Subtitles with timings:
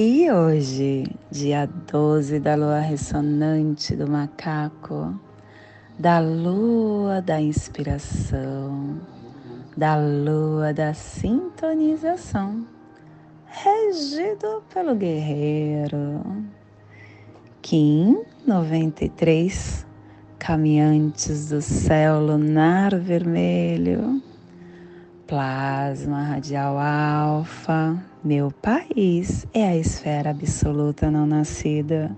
[0.00, 5.18] e hoje, dia 12 da lua ressonante do macaco,
[5.98, 9.00] da lua da inspiração,
[9.76, 12.64] da lua da sintonização,
[13.44, 16.22] regido pelo guerreiro.
[17.60, 19.84] Kim 93,
[20.38, 24.22] caminhantes do céu lunar vermelho
[25.28, 32.14] Plasma radial alfa, meu país é a esfera absoluta não nascida.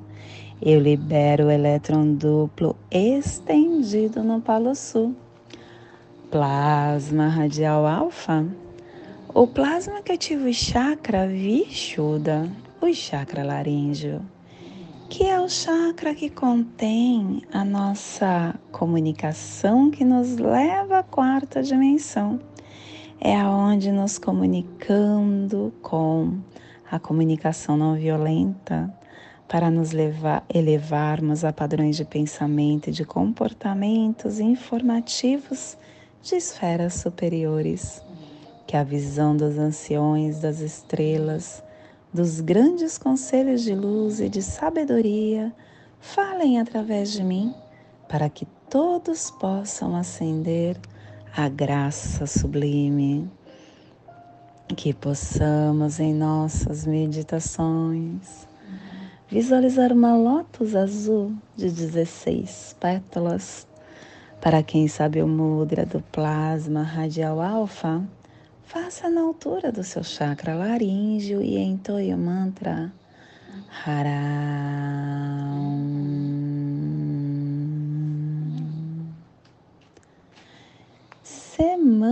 [0.60, 5.14] Eu libero o elétron duplo estendido no Polo Sul.
[6.30, 8.46] Plasma radial alfa,
[9.34, 14.22] o plasma que ativa o chakra Vishuddha, o chakra laríngeo,
[15.10, 22.40] que é o chakra que contém a nossa comunicação que nos leva à quarta dimensão
[23.20, 26.38] é aonde nos comunicando com
[26.90, 28.92] a comunicação não violenta
[29.46, 35.76] para nos levar, elevarmos a padrões de pensamento e de comportamentos informativos
[36.22, 38.02] de esferas superiores,
[38.66, 41.62] que a visão dos anciões, das estrelas,
[42.12, 45.52] dos grandes conselhos de luz e de sabedoria
[45.98, 47.54] falem através de mim,
[48.08, 50.76] para que todos possam ascender
[51.36, 53.30] a graça sublime,
[54.76, 58.48] que possamos em nossas meditações
[59.28, 63.66] visualizar uma lótus azul de 16 pétalas.
[64.40, 68.02] Para quem sabe o mudra do plasma radial alfa,
[68.64, 72.92] faça na altura do seu chakra laríngeo e entoie o mantra
[73.84, 75.09] Haram.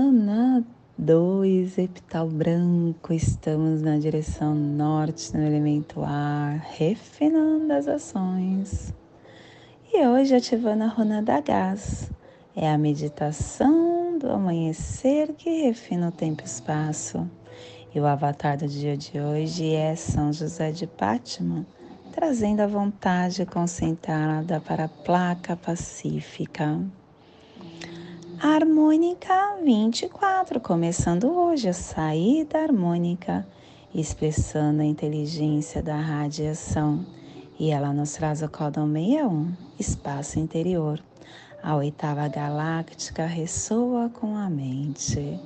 [0.08, 0.64] Semana
[0.96, 8.94] 2, epital branco, estamos na direção norte no elemento ar, refinando as ações.
[9.92, 12.10] E hoje ativando a runa da gás,
[12.56, 17.30] é a meditação do amanhecer que refina o tempo e espaço.
[17.94, 21.66] E o avatar do dia de hoje é São José de Pátima,
[22.12, 26.80] trazendo a vontade concentrada para a placa pacífica.
[28.40, 33.44] Harmônica 24, começando hoje a saída harmônica,
[33.92, 37.04] expressando a inteligência da radiação.
[37.58, 41.02] E ela nos traz o códon 61, espaço interior.
[41.60, 45.40] A oitava galáctica ressoa com a mente.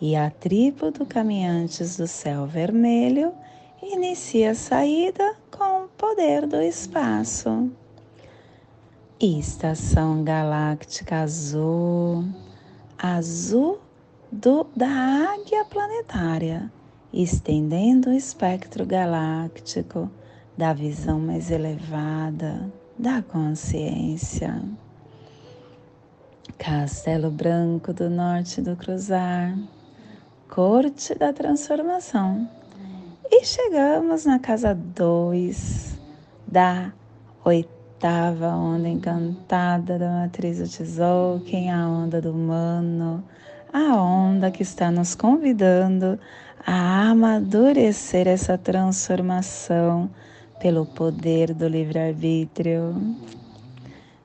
[0.00, 3.32] E a tribo do Caminhantes do Céu Vermelho
[3.80, 7.70] inicia a saída com o poder do espaço.
[9.24, 12.26] Estação Galáctica Azul,
[12.98, 13.80] azul
[14.30, 16.70] do, da águia planetária,
[17.10, 20.10] estendendo o espectro galáctico
[20.58, 24.62] da visão mais elevada da consciência.
[26.58, 29.58] Castelo Branco do Norte do Cruzar,
[30.50, 32.46] Corte da Transformação.
[33.30, 35.98] E chegamos na casa 2
[36.46, 36.92] da
[37.42, 43.24] oitava oitava onda encantada da matriz do Tzolk'in, a onda do humano,
[43.72, 46.20] a onda que está nos convidando
[46.66, 50.10] a amadurecer essa transformação
[50.60, 52.94] pelo poder do livre-arbítrio.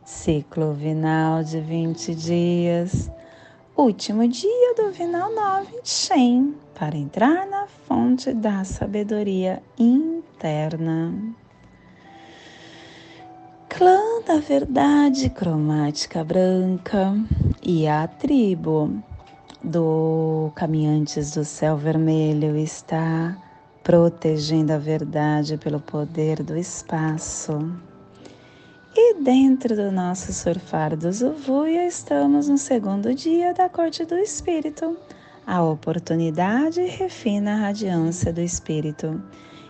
[0.04, 3.10] Ciclo vinal de 20 dias,
[3.78, 11.14] último dia do vinal 9 Shen, para entrar na fonte da sabedoria interna
[13.70, 17.16] clã da verdade cromática branca
[17.62, 19.02] e a tribo
[19.64, 23.38] do Caminhantes do Céu Vermelho está
[23.84, 27.72] protegendo a verdade pelo poder do espaço.
[28.96, 34.98] E dentro do nosso surfar do Zuvuia, estamos no segundo dia da Corte do Espírito.
[35.46, 39.22] A oportunidade refina a radiância do Espírito.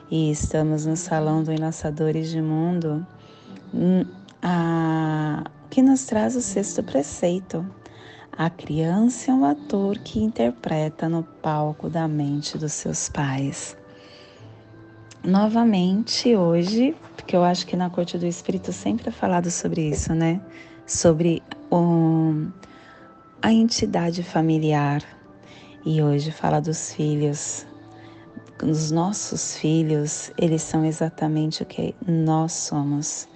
[0.10, 3.06] E estamos no Salão do Enlaçadores de Mundo
[4.42, 7.66] a, que nos traz o sexto preceito.
[8.32, 13.76] A criança é um ator que interpreta no palco da mente dos seus pais.
[15.24, 20.14] novamente hoje, porque eu acho que na corte do espírito sempre é falado sobre isso,
[20.14, 20.40] né?
[20.86, 22.50] Sobre um,
[23.42, 25.04] a entidade familiar.
[25.86, 27.66] E hoje fala dos filhos.
[28.64, 33.28] Os nossos filhos, eles são exatamente o que nós somos.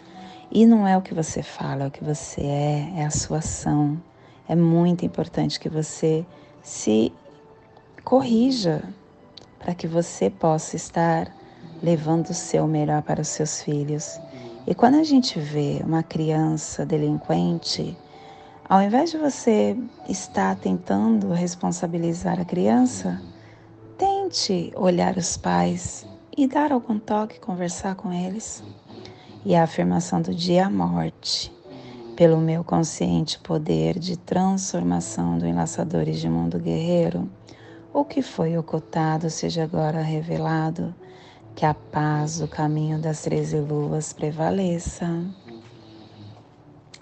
[0.51, 3.39] E não é o que você fala, é o que você é, é a sua
[3.39, 4.01] ação.
[4.47, 6.25] É muito importante que você
[6.61, 7.11] se
[8.03, 8.83] corrija
[9.59, 11.31] para que você possa estar
[11.81, 14.19] levando o seu melhor para os seus filhos.
[14.67, 17.97] E quando a gente vê uma criança delinquente,
[18.67, 23.21] ao invés de você estar tentando responsabilizar a criança,
[23.97, 28.63] tente olhar os pais e dar algum toque, conversar com eles.
[29.45, 31.51] E a afirmação do dia a morte,
[32.15, 37.29] pelo meu consciente poder de transformação do Enlaçadores de Mundo Guerreiro,
[37.93, 40.95] o que foi ocultado seja agora revelado
[41.55, 45.25] que a paz do caminho das treze luas prevaleça.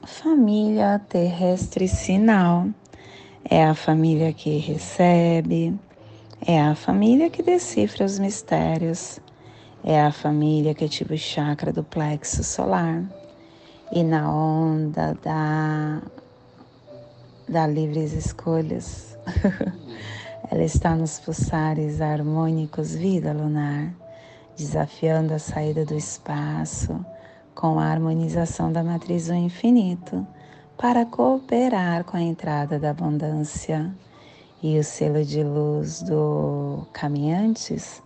[0.04, 2.68] Família terrestre sinal
[3.46, 5.78] é a família que recebe,
[6.46, 9.20] é a família que decifra os mistérios,
[9.84, 13.04] é a família que ativa o chakra do plexo solar.
[13.92, 16.02] E na onda da,
[17.48, 19.18] da livres escolhas,
[20.50, 23.94] ela está nos pulsares harmônicos vida lunar
[24.56, 27.04] desafiando a saída do espaço
[27.56, 30.26] com a harmonização da matriz do infinito
[30.78, 33.92] para cooperar com a entrada da abundância.
[34.62, 38.04] E o selo de luz do Caminhantes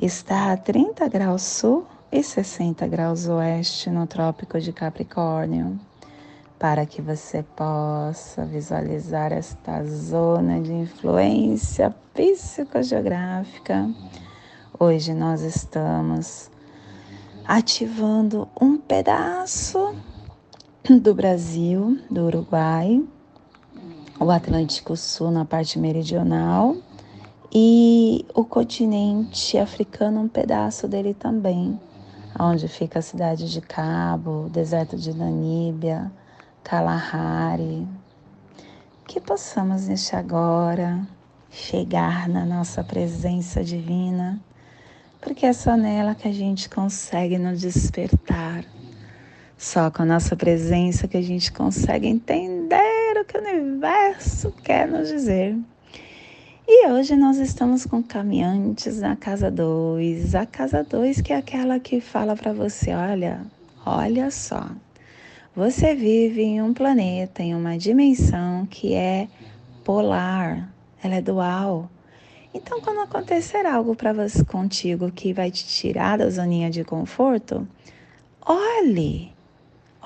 [0.00, 5.78] está a 30 graus sul e 60 graus oeste no Trópico de Capricórnio,
[6.58, 13.88] para que você possa visualizar esta zona de influência psicogeográfica
[14.82, 16.50] Hoje nós estamos
[17.44, 19.94] ativando um pedaço
[20.88, 23.04] do Brasil, do Uruguai,
[24.18, 26.78] o Atlântico Sul na parte meridional
[27.52, 31.78] e o continente africano, um pedaço dele também,
[32.38, 36.10] onde fica a cidade de Cabo, o deserto de Namíbia,
[36.62, 37.86] Kalahari.
[39.06, 41.06] Que possamos neste agora
[41.50, 44.40] chegar na nossa presença divina
[45.20, 48.64] porque é só nela que a gente consegue nos despertar.
[49.56, 54.88] Só com a nossa presença que a gente consegue entender o que o universo quer
[54.88, 55.58] nos dizer.
[56.72, 60.36] E hoje nós estamos com caminhantes na casa 2.
[60.36, 63.44] A casa 2 que é aquela que fala para você, olha,
[63.84, 64.70] olha só.
[65.56, 69.26] Você vive em um planeta, em uma dimensão que é
[69.82, 70.72] polar,
[71.02, 71.90] ela é dual.
[72.54, 77.66] Então, quando acontecer algo para você contigo que vai te tirar da zoninha de conforto,
[78.46, 79.32] olhe,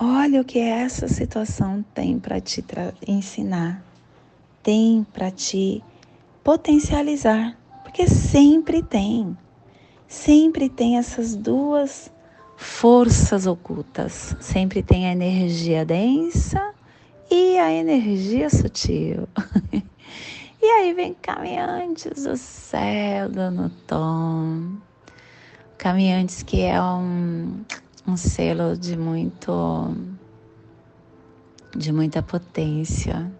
[0.00, 2.64] olhe o que essa situação tem para te
[3.06, 3.84] ensinar,
[4.62, 5.84] tem para te
[6.44, 9.36] potencializar, porque sempre tem,
[10.06, 12.12] sempre tem essas duas
[12.56, 16.72] forças ocultas, sempre tem a energia densa
[17.30, 19.26] e a energia sutil.
[20.62, 24.78] E aí vem caminhantes do céu dando tom.
[25.76, 27.60] Caminhantes que é um,
[28.06, 29.94] um selo de muito
[31.76, 33.30] de muita potência,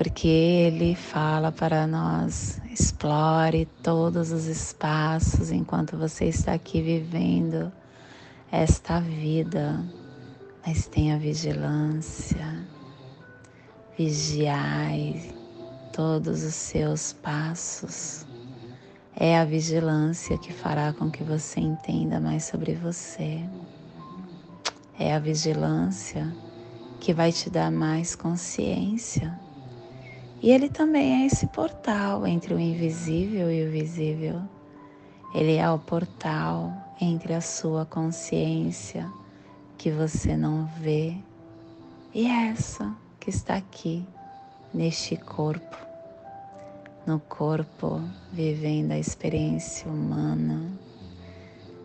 [0.00, 7.70] porque ele fala para nós: explore todos os espaços enquanto você está aqui vivendo
[8.50, 9.84] esta vida,
[10.66, 12.66] mas tenha vigilância,
[13.98, 15.34] vigiai
[15.92, 18.24] todos os seus passos.
[19.14, 23.44] É a vigilância que fará com que você entenda mais sobre você.
[24.98, 26.34] É a vigilância
[26.98, 29.49] que vai te dar mais consciência.
[30.42, 34.40] E ele também é esse portal entre o invisível e o visível.
[35.34, 39.10] Ele é o portal entre a sua consciência
[39.76, 41.16] que você não vê
[42.12, 44.04] e essa que está aqui
[44.74, 45.76] neste corpo,
[47.06, 50.72] no corpo vivendo a experiência humana,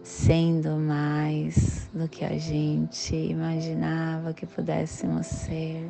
[0.03, 5.87] sendo mais do que a gente imaginava que pudéssemos ser.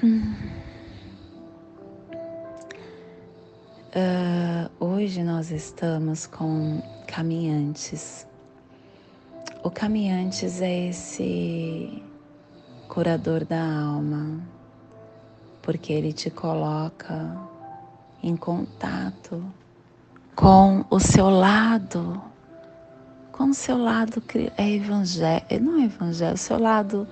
[0.00, 0.30] Uh,
[4.78, 8.26] hoje nós estamos com caminhantes.
[9.64, 12.00] O caminhantes é esse
[12.88, 14.40] curador da alma,
[15.62, 17.36] porque ele te coloca
[18.22, 19.44] em contato
[20.36, 22.22] com o seu lado,
[23.32, 24.22] com o seu lado
[24.56, 27.08] é evangelho, não é evangelho, o seu lado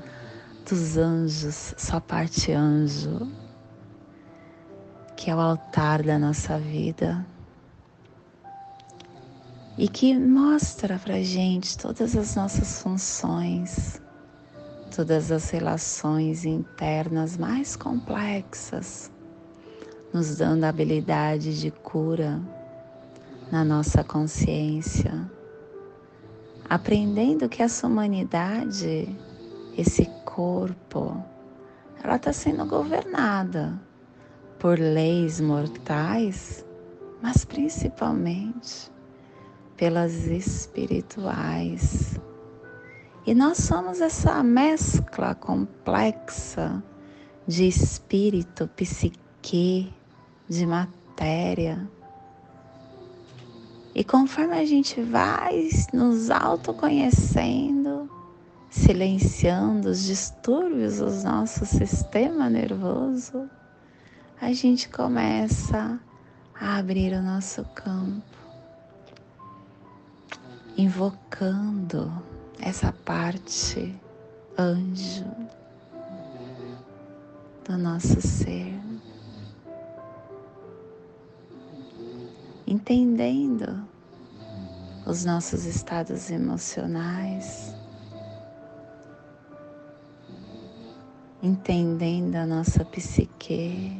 [0.68, 3.30] dos anjos, sua parte anjo,
[5.16, 7.24] que é o altar da nossa vida.
[9.78, 14.02] E que mostra para gente todas as nossas funções,
[14.94, 19.12] todas as relações internas mais complexas,
[20.12, 22.40] nos dando a habilidade de cura
[23.52, 25.30] na nossa consciência,
[26.68, 29.14] aprendendo que essa humanidade,
[29.76, 31.24] esse corpo,
[32.04, 33.80] ela está sendo governada
[34.58, 36.62] por leis mortais,
[37.22, 38.92] mas principalmente
[39.78, 42.20] pelas espirituais.
[43.26, 46.84] E nós somos essa mescla complexa
[47.46, 49.90] de espírito, psique,
[50.46, 51.90] de matéria.
[53.94, 57.85] E conforme a gente vai nos autoconhecendo,
[58.76, 63.48] silenciando os distúrbios do nosso sistema nervoso,
[64.40, 65.98] a gente começa
[66.54, 68.36] a abrir o nosso campo
[70.76, 72.12] invocando
[72.60, 73.98] essa parte
[74.58, 75.24] anjo
[77.64, 78.78] do nosso ser,
[82.66, 83.88] entendendo
[85.06, 87.75] os nossos estados emocionais,
[91.46, 93.96] entendendo a nossa psique,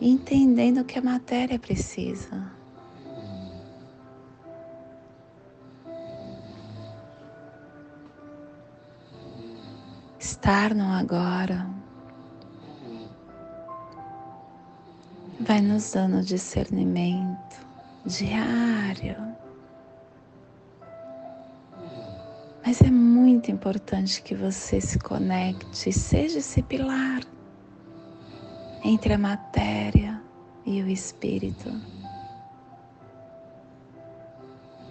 [0.00, 2.62] entendendo o que a matéria precisa.
[10.18, 11.68] estar no agora
[15.40, 17.66] vai nos dando discernimento
[18.04, 19.31] diário.
[22.72, 27.20] Mas é muito importante que você se conecte, seja esse pilar
[28.82, 30.18] entre a matéria
[30.64, 31.70] e o espírito.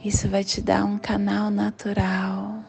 [0.05, 2.63] Isso vai te dar um canal natural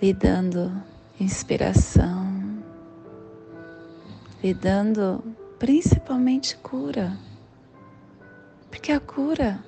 [0.00, 0.72] lhe dando
[1.18, 2.62] inspiração,
[4.40, 5.20] lhe dando
[5.58, 7.18] principalmente cura,
[8.70, 9.58] porque a cura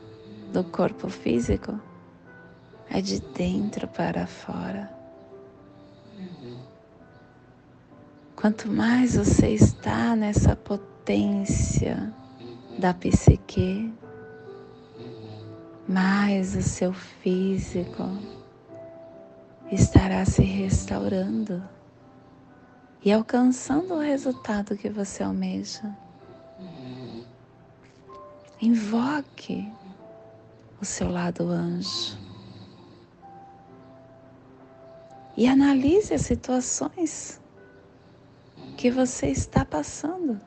[0.52, 1.87] do corpo físico
[2.90, 4.90] é de dentro para fora.
[8.34, 12.12] Quanto mais você está nessa potência
[12.78, 13.92] da psique,
[15.88, 18.04] mais o seu físico
[19.72, 21.62] estará se restaurando
[23.04, 25.96] e alcançando o resultado que você almeja.
[28.60, 29.70] Invoque
[30.80, 32.27] o seu lado anjo
[35.38, 37.40] e analise as situações
[38.76, 40.40] que você está passando.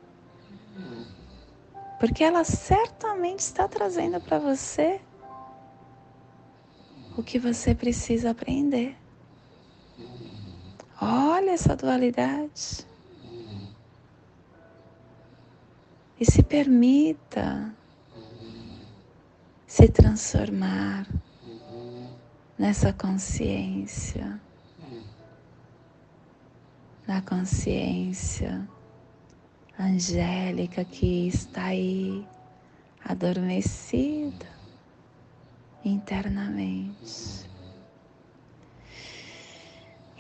[1.98, 5.00] Porque ela certamente está trazendo para você
[7.18, 8.98] o que você precisa aprender.
[11.02, 12.86] Olha essa dualidade.
[16.20, 17.74] E se permita
[19.66, 21.08] se transformar
[22.60, 24.38] nessa consciência,
[27.12, 28.66] na consciência
[29.78, 32.26] angélica que está aí
[33.04, 34.48] adormecida
[35.84, 37.50] internamente.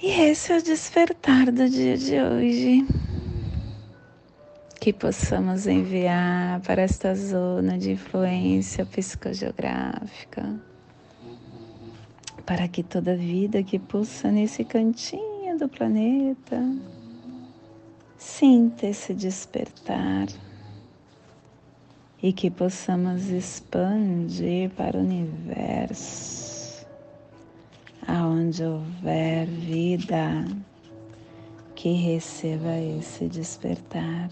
[0.02, 2.86] E esse é o despertar do dia de hoje.
[4.82, 10.60] Que possamos enviar para esta zona de influência psicogeográfica,
[12.46, 15.31] para que toda vida que pulsa nesse cantinho
[15.62, 16.60] do planeta
[18.18, 20.26] sinta esse despertar
[22.24, 26.88] e que possamos expandir para o universo
[28.08, 30.48] aonde houver vida,
[31.76, 34.32] que receba esse despertar.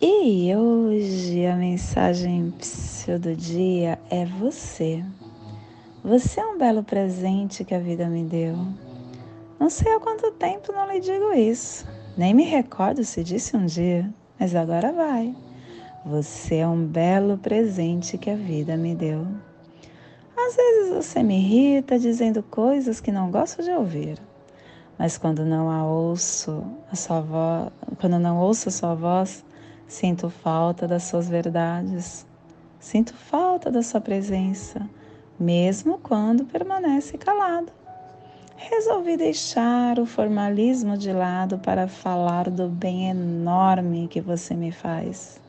[0.00, 2.52] E hoje a mensagem
[3.20, 5.04] do dia é você.
[6.02, 8.87] Você é um belo presente que a vida me deu.
[9.58, 11.84] Não sei há quanto tempo não lhe digo isso.
[12.16, 15.34] Nem me recordo se disse um dia, mas agora vai.
[16.06, 19.26] Você é um belo presente que a vida me deu.
[20.36, 24.18] Às vezes você me irrita dizendo coisas que não gosto de ouvir,
[24.96, 29.44] Mas quando não a ouço, a sua voz, quando não ouço a sua voz,
[29.86, 32.24] sinto falta das suas verdades.
[32.78, 34.88] Sinto falta da sua presença,
[35.38, 37.72] mesmo quando permanece calado.
[38.60, 45.40] Resolvi deixar o formalismo de lado para falar do bem enorme que você me faz.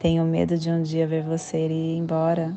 [0.00, 2.52] Tenho medo de um dia ver você ir embora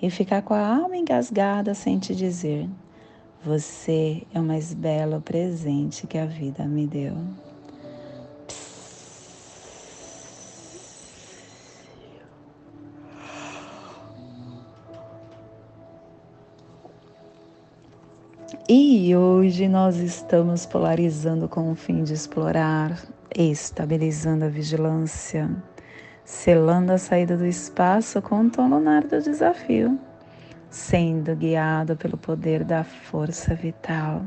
[0.00, 2.68] e ficar com a alma engasgada sem te dizer:
[3.44, 7.16] você é o mais belo presente que a vida me deu.
[18.72, 23.04] E hoje nós estamos polarizando com o fim de explorar,
[23.36, 25.50] estabilizando a vigilância,
[26.24, 29.98] selando a saída do espaço com o tom lunar do desafio
[30.70, 34.22] sendo guiado pelo poder da força vital.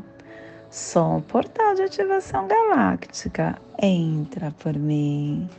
[0.69, 3.57] Som portal de ativação galáctica.
[3.81, 5.49] Entra por mim.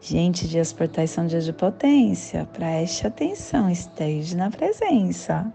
[0.00, 2.46] Gente, dias portais são dias de potência.
[2.52, 5.52] Preste atenção, esteja na presença.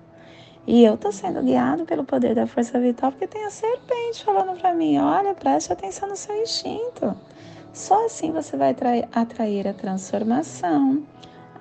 [0.66, 4.58] E eu tô sendo guiado pelo poder da força vital porque tem a serpente falando
[4.58, 7.16] para mim: olha, preste atenção no seu instinto.
[7.74, 8.76] Só assim você vai
[9.12, 11.04] atrair a transformação,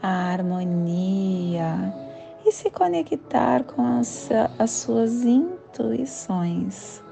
[0.03, 1.93] a harmonia
[2.45, 4.29] e se conectar com as,
[4.59, 7.03] as suas intuições.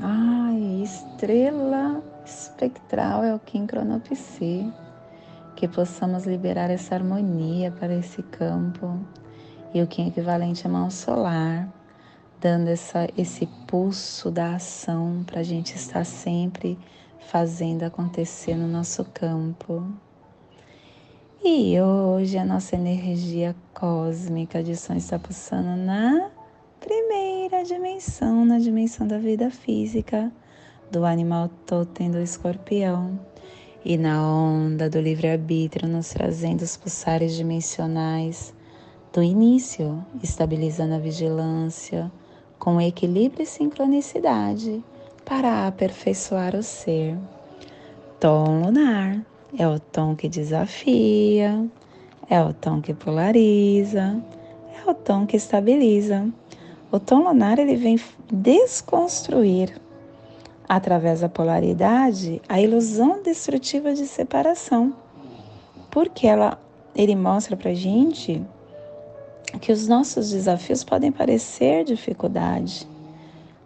[0.00, 4.72] Ai, estrela espectral é o Kim Cronopsi.
[5.56, 9.00] Que possamos liberar essa harmonia para esse campo.
[9.74, 11.68] E o Kim equivalente à mão solar,
[12.40, 16.78] dando essa, esse pulso da ação para a gente estar sempre
[17.28, 19.86] fazendo acontecer no nosso campo.
[21.44, 26.30] E hoje a nossa energia cósmica de som está pulsando na
[26.80, 30.32] primeira dimensão, na dimensão da vida física,
[30.90, 33.18] do animal totem do escorpião.
[33.84, 38.52] E na onda do livre-arbítrio, nos trazendo os pulsares dimensionais
[39.18, 42.08] do início, estabilizando a vigilância
[42.56, 44.80] com equilíbrio e sincronicidade
[45.24, 47.18] para aperfeiçoar o ser.
[48.20, 49.20] Tom lunar
[49.58, 51.68] é o tom que desafia,
[52.30, 54.22] é o tom que polariza,
[54.72, 56.24] é o tom que estabiliza.
[56.92, 57.98] O tom lunar ele vem
[58.32, 59.80] desconstruir
[60.68, 64.94] através da polaridade a ilusão destrutiva de separação,
[65.90, 66.56] porque ela
[66.94, 68.40] ele mostra para gente
[69.58, 72.88] que os nossos desafios podem parecer dificuldade,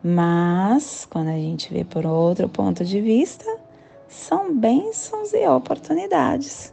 [0.02, 3.44] mas quando a gente vê por outro ponto de vista,
[4.09, 6.72] são bênçãos e oportunidades.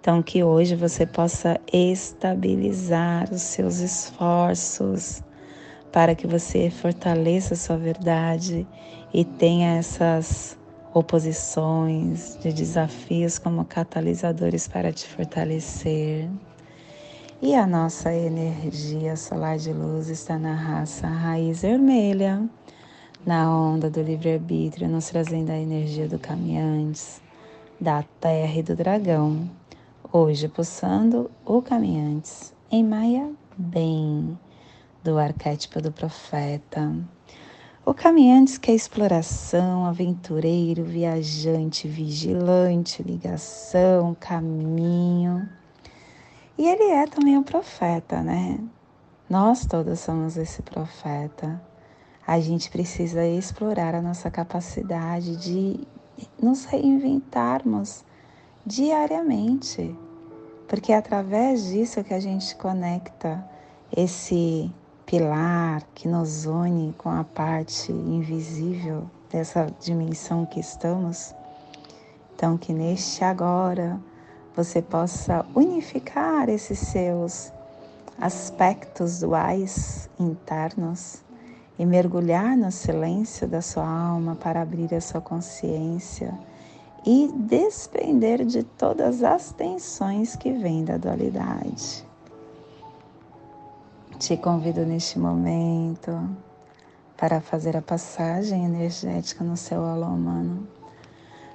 [0.00, 5.22] Então, que hoje você possa estabilizar os seus esforços
[5.90, 8.66] para que você fortaleça a sua verdade
[9.12, 10.56] e tenha essas
[10.94, 16.28] oposições, de desafios como catalisadores para te fortalecer.
[17.40, 22.50] E a nossa energia solar de luz está na raça raiz vermelha
[23.24, 27.22] na onda do livre-arbítrio, nos trazendo a energia do caminhantes,
[27.80, 29.48] da terra e do dragão.
[30.12, 34.36] Hoje, pulsando o caminhantes em Maia Bem,
[35.04, 36.92] do arquétipo do profeta.
[37.86, 45.48] O caminhantes que é exploração, aventureiro, viajante, vigilante, ligação, caminho.
[46.58, 48.58] E ele é também um profeta, né?
[49.30, 51.60] Nós todos somos esse profeta
[52.28, 55.80] a gente precisa explorar a nossa capacidade de
[56.38, 58.04] nos reinventarmos
[58.66, 59.96] diariamente,
[60.68, 63.42] porque é através disso que a gente conecta
[63.96, 64.70] esse
[65.06, 71.34] pilar que nos une com a parte invisível dessa dimensão que estamos.
[72.34, 73.98] Então, que neste agora
[74.58, 77.52] você possa unificar esses seus
[78.20, 81.22] aspectos duais internos
[81.78, 86.36] e mergulhar no silêncio da sua alma para abrir a sua consciência
[87.06, 92.04] e desprender de todas as tensões que vêm da dualidade.
[94.18, 96.10] Te convido neste momento
[97.16, 100.66] para fazer a passagem energética no seu alô humano,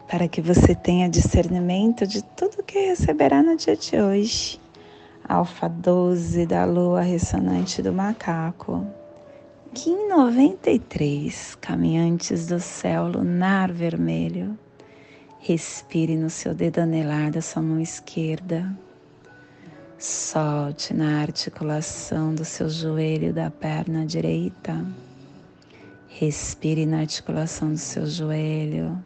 [0.07, 4.59] para que você tenha discernimento de tudo que receberá no dia de hoje.
[5.27, 8.85] Alfa 12 da lua ressonante do macaco.
[9.73, 14.57] Kim 93, caminhantes do céu lunar vermelho.
[15.39, 18.71] Respire no seu dedo anelar da sua mão esquerda.
[19.97, 24.85] Solte na articulação do seu joelho da perna direita.
[26.07, 29.01] Respire na articulação do seu joelho.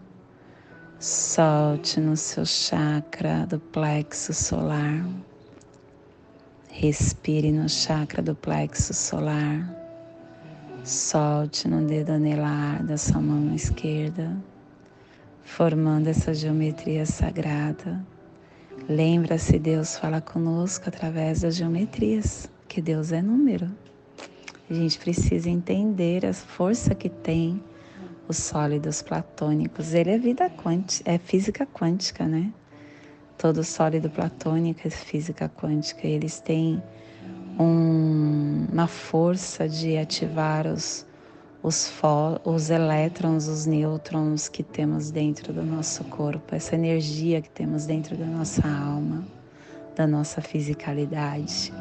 [0.99, 5.07] Solte no seu chakra do plexo solar.
[6.71, 9.71] Respire no chakra do plexo solar.
[10.83, 14.36] Solte no dedo anelar da sua mão esquerda,
[15.43, 18.03] formando essa geometria sagrada.
[18.89, 23.69] Lembra-se, Deus fala conosco através das geometrias, que Deus é número.
[24.67, 27.62] A gente precisa entender a força que tem
[28.27, 29.93] os sólidos platônicos.
[29.93, 32.51] Ele é vida quântica, é física quântica, né?
[33.37, 36.07] Todo sólido platônico é física quântica.
[36.07, 36.81] Eles têm
[37.59, 41.05] um, uma força de ativar os,
[41.61, 41.91] os,
[42.43, 48.17] os elétrons, os nêutrons que temos dentro do nosso corpo, essa energia que temos dentro
[48.17, 49.23] da nossa alma,
[49.95, 51.71] da nossa fisicalidade.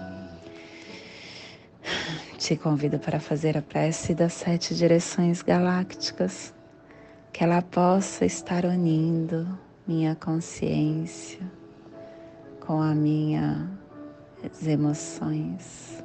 [2.47, 6.55] Te convido para fazer a prece das sete direções galácticas,
[7.33, 11.41] que ela possa estar unindo minha consciência
[12.65, 13.69] com a minha
[14.45, 16.05] as emoções.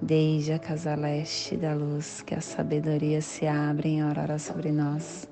[0.00, 5.28] Desde a casa leste da luz, que a sabedoria se abre em aurora sobre nós,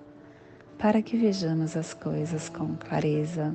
[0.76, 3.54] para que vejamos as coisas com clareza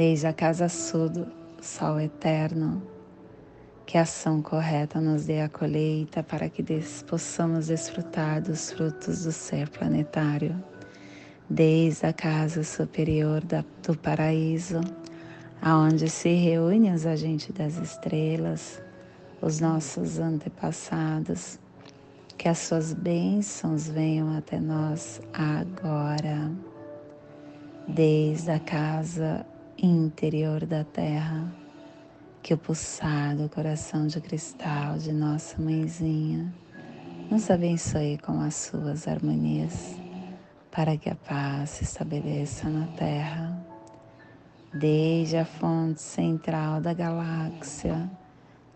[0.00, 2.82] desde a casa sul do sol eterno,
[3.84, 9.24] que a ação correta nos dê a colheita para que des, possamos desfrutar dos frutos
[9.24, 10.56] do ser planetário,
[11.50, 14.80] desde a casa superior da, do paraíso,
[15.60, 18.82] aonde se reúnem os agentes das estrelas,
[19.42, 21.58] os nossos antepassados,
[22.38, 26.50] que as suas bênçãos venham até nós agora,
[27.86, 29.44] desde a casa
[29.86, 31.50] interior da terra,
[32.42, 36.52] que o pulsar do coração de cristal de nossa mãezinha
[37.30, 39.96] nos abençoe com as suas harmonias,
[40.70, 43.58] para que a paz se estabeleça na terra,
[44.74, 48.10] desde a fonte central da galáxia,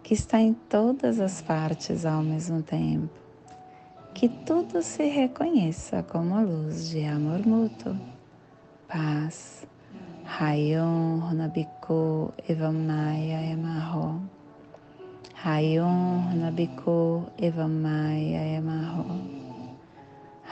[0.03, 3.11] que está em todas as partes ao mesmo tempo,
[4.15, 7.97] que tudo se reconheça como luz de amor mútuo,
[8.89, 9.67] paz
[10.25, 14.23] Rayon Runabiko Evamaya Emarro.
[15.45, 19.21] Rayon Runabiko Evamaya Emarro.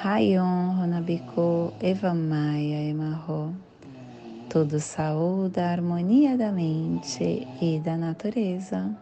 [0.05, 3.55] Rayon Runabiko Evamaya Emarro.
[4.51, 8.95] Tudo saúde, harmonia da mente e da natureza.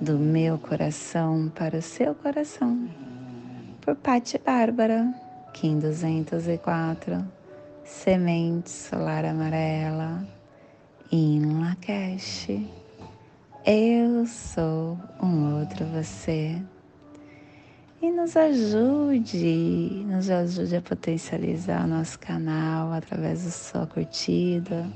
[0.00, 2.88] Do meu coração para o seu coração.
[3.82, 5.12] Por Patti Bárbara,
[5.52, 7.35] Kim 204
[7.86, 10.26] semente solar amarela
[11.12, 12.48] em Lakesh.
[13.64, 16.60] Eu sou um outro você.
[18.02, 24.90] E nos ajude, nos ajude a potencializar o nosso canal através da sua curtida,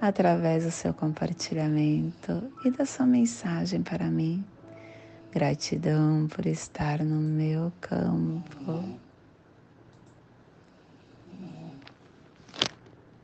[0.00, 4.44] através do seu compartilhamento e da sua mensagem para mim.
[5.32, 9.11] Gratidão por estar no meu campo.